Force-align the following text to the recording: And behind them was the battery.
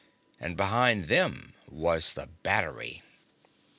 And 0.39 0.57
behind 0.57 1.09
them 1.09 1.53
was 1.67 2.13
the 2.13 2.25
battery. 2.25 3.03